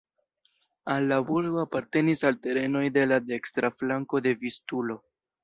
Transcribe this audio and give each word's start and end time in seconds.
Al 0.93 1.03
la 1.11 1.19
burgo 1.27 1.59
apartenis 1.63 2.23
la 2.29 2.31
terenoj 2.47 2.83
de 2.97 3.05
la 3.11 3.21
dekstra 3.27 3.73
flanko 3.77 4.25
de 4.29 4.35
Vistulo. 4.43 4.99